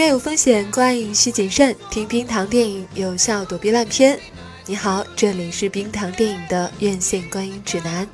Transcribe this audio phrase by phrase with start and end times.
[0.00, 1.76] 院有风险，观影需谨慎。
[1.90, 4.18] 听冰糖电影，有效躲避烂片。
[4.64, 8.08] 你好，这里是冰糖电影的院线观影指南。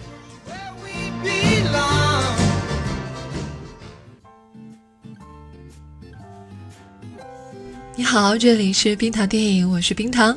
[7.95, 10.37] 你好，这里是冰糖电影，我是冰糖。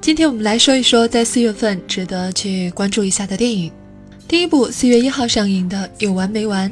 [0.00, 3.72] 今天我们来说一说，在四月份值得去关注一下的电影。
[4.28, 6.70] 第一部，四月一号上映的《有完没完》。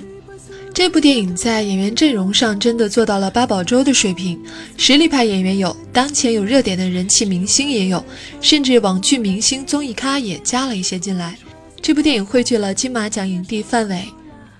[0.74, 4.42] 这部电影在演员阵容上真的做到了八宝粥的水平，
[4.76, 8.04] 实力派演员有，当前有热点的人气明星也有，
[8.40, 11.38] 甚至网剧明星、综艺咖也加了一些进来。
[11.80, 14.04] 这部电影汇聚了金马奖影帝范伟、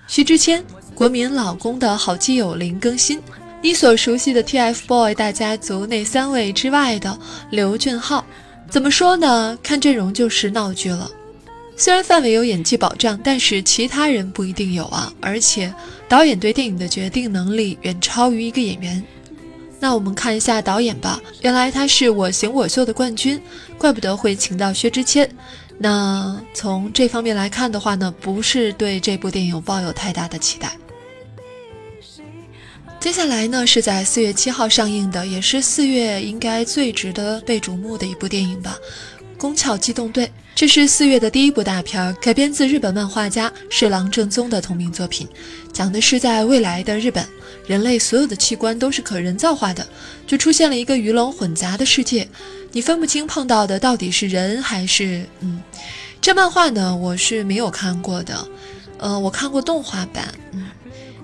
[0.07, 3.19] 徐志谦、国民老公的好基友林更新，
[3.61, 7.19] 你所熟悉的 TFBOY 大家族那三位之外的
[7.49, 8.25] 刘俊昊。
[8.69, 9.59] 怎么说呢？
[9.61, 11.11] 看阵容就是闹剧了。
[11.77, 15.13] 虽然范伟有演技保障，但是其他人不一定有啊。
[15.21, 15.73] 而且
[16.07, 19.03] 导演对电影的决定能力远超于一个演员。
[19.79, 21.21] 那我们看一下导演吧。
[21.41, 23.41] 原来他是我行我秀的冠军，
[23.77, 25.29] 怪不得会请到薛之谦。
[25.77, 30.77] 那从这方面来看的话呢，不是对这部电影抱有太大的期待。
[33.01, 38.79] 接下来呢，是在四月七号上映的，也是四月应该最值得被瞩目的一部电影吧，
[39.37, 40.25] 《宫壳机动队》。
[40.53, 45.27] 这是四月的第一部大片，改编自日本漫画家侍郎正宗的同名作品，
[45.73, 47.27] 讲的是在未来的日本，
[47.67, 49.85] 人类所有的器官都是可人造化的，
[50.25, 52.25] 就出现了一个鱼龙混杂的世界，
[52.71, 55.25] 你分不清碰到的到底是人还是……
[55.41, 55.61] 嗯，
[56.21, 58.47] 这漫画呢，我是没有看过的，
[58.97, 60.67] 呃，我看过动画版，嗯，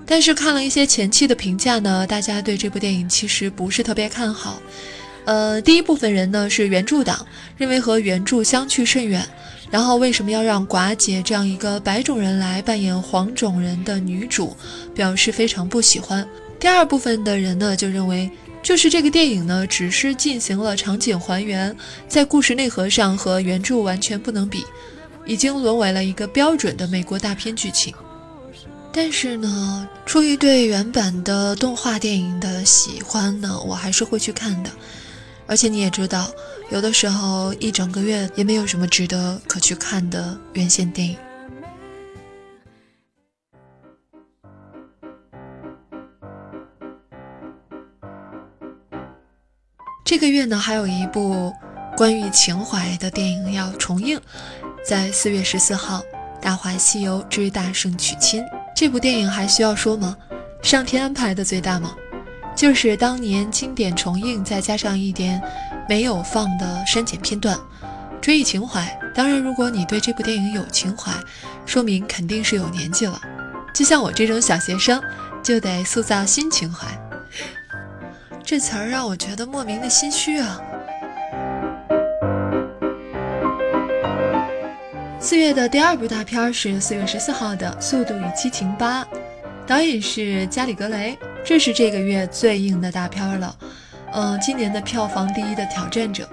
[0.05, 4.61] 但是看了一些前期的评价呢，大家对这部电影其实不是特别看好。
[5.25, 7.25] 呃，第一部分人呢是原著党，
[7.57, 9.27] 认为和原著相去甚远。
[9.69, 14.55] 然后为什么要让寡姐这样一个白种人来扮演黄种人的女主，
[14.93, 16.27] 表示非常不喜欢。
[16.59, 18.29] 第二部分的人呢就认为，
[18.61, 21.73] 就是这个电影呢只是进行了场景还原，
[22.07, 24.65] 在故事内核上和原著完全不能比，
[25.25, 27.93] 已经沦为了一个标准的美国大片剧情。
[28.91, 34.69] 但是呢，出于对原版的动画电影的喜欢呢，我还是会去看的。
[35.51, 36.31] 而且你也知道，
[36.69, 41.17] 有的时候一整个月也没有什么值得可去看的院线电影。
[50.05, 51.53] 这个月呢，还有一部
[51.97, 54.17] 关于情怀的电影要重映，
[54.85, 55.99] 在四月十四号，
[56.39, 58.41] 《大话西游之大圣娶亲》
[58.73, 60.15] 这部电影还需要说吗？
[60.61, 61.93] 上天安排的最大吗？
[62.61, 65.41] 就是当年经典重映，再加上一点
[65.89, 67.57] 没有放的删减片段，
[68.21, 68.87] 追忆情怀。
[69.15, 71.11] 当然，如果你对这部电影有情怀，
[71.65, 73.19] 说明肯定是有年纪了。
[73.73, 75.01] 就像我这种小学生，
[75.41, 76.87] 就得塑造新情怀。
[78.43, 80.61] 这词儿让我觉得莫名的心虚啊。
[85.19, 89.03] 四月的第二部大片是四月十四号的《速度与激情八》，
[89.65, 91.17] 导演是加里·格雷。
[91.43, 93.55] 这是这个月最硬的大片了，
[94.13, 96.27] 嗯，今年的票房第一的挑战者。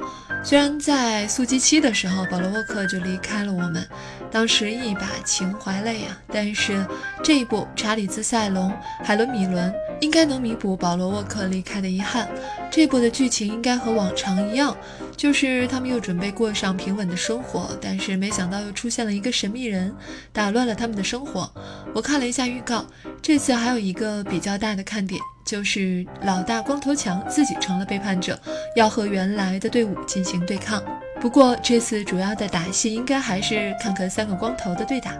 [0.44, 3.84] 虽然在《速激七》的时候，保罗沃克就离开了我们，
[4.30, 6.86] 当时一把情怀泪啊，但是
[7.22, 12.28] 这一部查理兹·塞隆、海伦·米伦应该能弥补保罗沃克离开的遗憾。
[12.70, 14.76] 这部的剧情应该和往常一样，
[15.18, 19.92] 就是他们又准备过上平稳的生活，但是没想到又出现了一个神秘人，
[20.32, 21.52] 打乱了他们的生活。
[21.92, 22.86] 我看了一下预告，
[23.20, 25.20] 这次还有一个比较大的看点。
[25.44, 28.38] 就是老大光头强自己成了背叛者，
[28.76, 30.80] 要和原来的队伍进行对抗。
[31.20, 35.16] 不过这次主要的打戏应该还是看看三个光头的对打。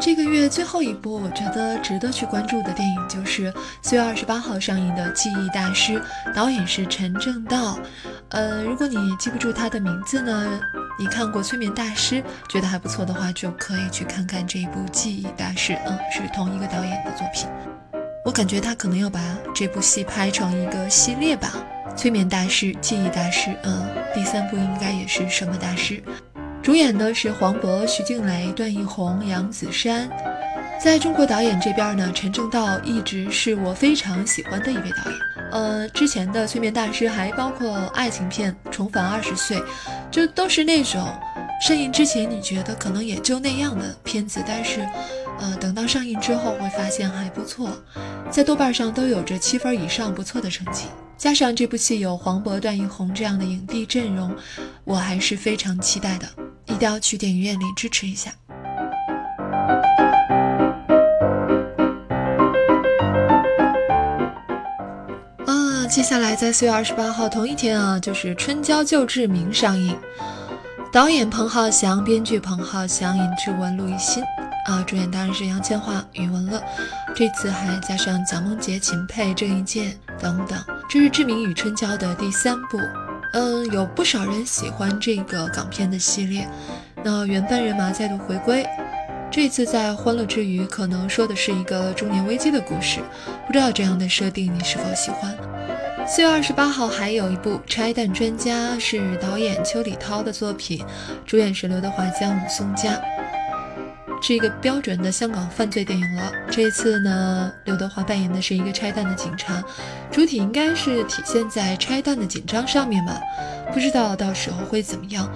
[0.00, 5.94] 这个月最后一部我觉得值得去关注的电影就是四月二十八号上映的《记忆大师》，
[6.34, 7.76] 导演是陈正道。
[8.28, 10.60] 呃，如果你记不住他的名字呢？
[11.00, 12.16] 你看过《催眠大师》，
[12.48, 15.72] 觉得还不错的话，就可以去看看这一部《记忆大师》。
[15.84, 17.48] 嗯，是同一个导演的作品。
[18.24, 19.20] 我感觉他可能要把
[19.54, 21.52] 这部戏拍成一个系列吧，
[21.96, 23.50] 《催眠大师》《记忆大师》。
[23.62, 26.02] 嗯，第三部应该也是什么大师？
[26.68, 30.06] 主演的是黄渤、徐静蕾、段奕宏、杨子姗。
[30.78, 35.18] 在中国导演这边呢，陈正道一直是我非常喜欢的一位导演。
[35.50, 39.56] 呃，之前的《催眠大师》还包括爱情片《重返二十岁》。
[40.10, 41.08] 就都是那种
[41.66, 44.86] 上映之前你觉得可能也就那样的片子，但是，
[45.40, 47.70] 呃，等到上映之后会发现还不错，
[48.30, 50.84] 在豆瓣上都有着七分以上不错的成绩。
[51.16, 54.36] 加上这部戏有黄渤、段奕宏这样的影帝阵容，
[54.84, 56.28] 我还是非常期待的，
[56.78, 58.32] 一定要去电影院里支持一下。
[65.44, 69.98] 啊接下来在四月二十八号同一天啊就是春娇救志明上映。
[70.92, 74.22] 导演彭浩翔编剧彭浩翔尹志文陆一心
[74.66, 76.62] 啊主演当然是杨千嬅余文乐。
[77.12, 80.56] 这次还加上蒋梦婕秦沛郑伊健等等
[80.88, 82.78] 这是志明与春娇的第三部。
[83.32, 86.48] 嗯，有不少人喜欢这个港片的系列。
[87.04, 88.66] 那原班人马再度回归，
[89.30, 93.00] 这次在欢乐之余，可能说的是一个中年危机的故事。
[93.46, 95.36] 不知道这样的设定你是否喜欢？
[96.06, 100.82] 四月二十八号还有一部《拆弹专家》，是导演邱礼涛的作品，
[101.26, 102.98] 主演是刘德华、姜武、宋佳，
[104.20, 106.32] 是一个标准的香港犯罪电影了。
[106.50, 109.62] 这一次呢，刘德华扮演的是一个拆弹的警察，
[110.10, 113.20] 主体应该是体现在拆弹的紧张上面吧，
[113.72, 115.30] 不知道到时候会怎么样。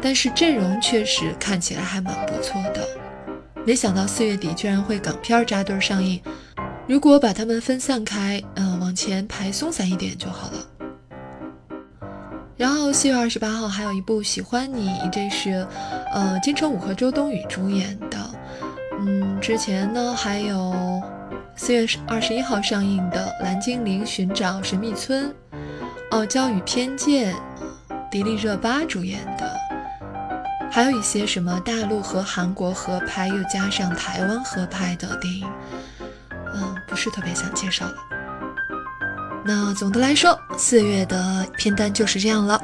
[0.00, 2.86] 但是阵容确实看起来还蛮不错的，
[3.64, 6.20] 没想到四月底居然会港片扎堆上映。
[6.86, 10.75] 如果把它们分散开，嗯，往前排松散一点就好了。
[12.56, 15.66] 然后四月二十八号还有一部《喜欢你》，这是
[16.12, 18.18] 呃金城武和周冬雨主演的。
[18.98, 20.74] 嗯，之前呢还有
[21.54, 25.28] 四月二十一号上映的《蓝精灵寻找神秘村》，
[26.10, 27.34] 傲娇与偏见，
[28.10, 29.54] 迪丽热巴主演的。
[30.70, 35.46] 还有一些什么大陆和韩国合拍，又加上台湾合拍的电影。
[36.54, 37.94] 嗯，不是特别想介绍了。
[39.46, 42.60] 那总的来说，四月的片单就是这样了。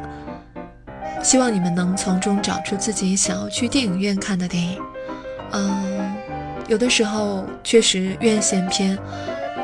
[1.22, 4.80] 希望你们能从中找出自己想要去电影院看的电影。
[5.52, 6.12] 嗯，
[6.66, 8.98] 有的时候确实院线片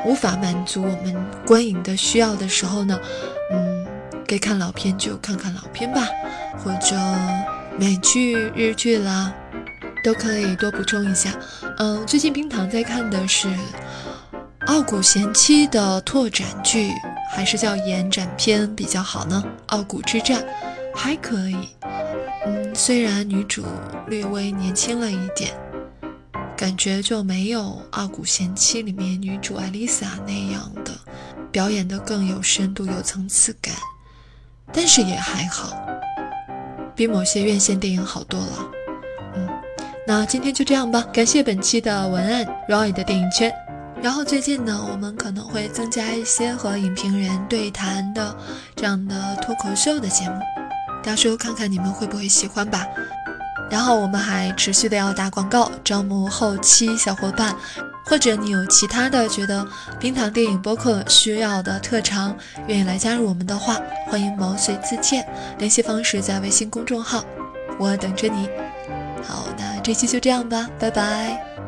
[0.04, 2.96] 无法满足我们观影的需要的时候呢，
[3.52, 3.84] 嗯，
[4.24, 6.06] 该看老片就看看老片吧，
[6.62, 6.96] 或者
[7.76, 9.34] 美剧、日剧啦，
[10.04, 11.30] 都可以多补充一下。
[11.78, 13.48] 嗯，最近冰糖在看的是。
[14.68, 16.92] 傲骨贤妻的拓展剧
[17.30, 19.42] 还是叫延展片比较好呢？
[19.68, 20.44] 傲骨之战
[20.94, 21.56] 还可以，
[22.44, 23.64] 嗯，虽然女主
[24.08, 25.54] 略微年轻了一点，
[26.54, 30.92] 感觉就没有傲骨贤妻里面女主艾丽莎那样的
[31.50, 33.74] 表演的更有深度、有层次感，
[34.70, 35.74] 但是也还好，
[36.94, 38.70] 比某些院线电影好多了。
[39.34, 39.48] 嗯，
[40.06, 43.50] 那今天就这样吧，感谢本期的文案 Roy 的电影圈。
[44.00, 48.34] 然后最近呢，我们可能会增加一些和影评人对谈的
[48.76, 50.40] 这样的脱口秀的节目，
[51.02, 52.86] 到时候看看你们会不会喜欢吧。
[53.70, 57.54] 然后我们还持续的要打广告，招募后期小伙伴，
[58.06, 59.66] 或者你有其他的觉得
[60.00, 62.34] 冰糖电影播客需要的特长，
[62.66, 65.26] 愿意来加入我们的话，欢迎毛遂自荐，
[65.58, 67.22] 联系方式在微信公众号，
[67.78, 68.48] 我等着你。
[69.22, 71.67] 好，那这期就这样吧，拜拜。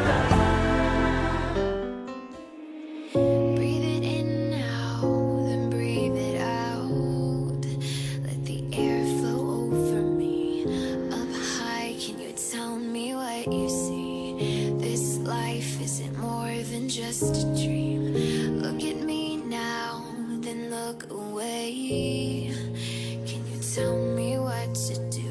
[23.75, 25.29] tell me what to do.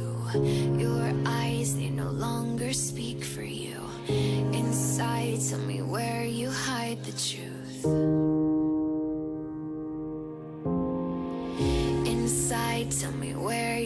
[0.79, 3.77] Your eyes, they no longer speak for you.
[4.09, 7.85] Inside, tell me where you hide the truth.
[12.07, 13.80] Inside, tell me where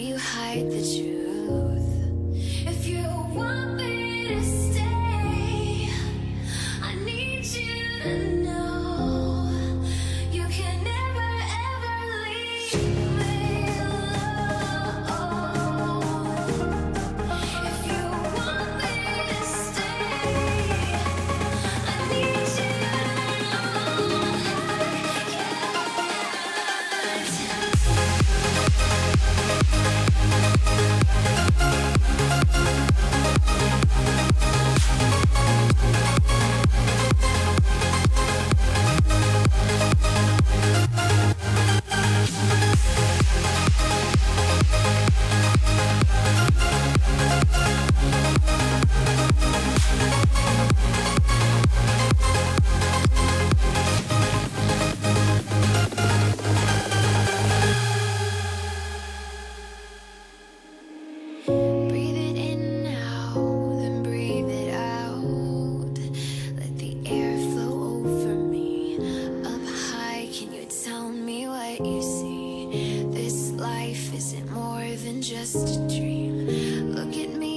[73.12, 76.46] This life isn't more than just a dream.
[76.94, 77.53] Look at me.